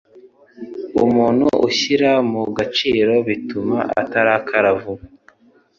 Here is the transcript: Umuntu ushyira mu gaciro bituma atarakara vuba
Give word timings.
Umuntu 1.03 1.47
ushyira 1.67 2.11
mu 2.31 2.41
gaciro 2.57 3.13
bituma 3.27 3.77
atarakara 4.01 4.69
vuba 4.81 5.03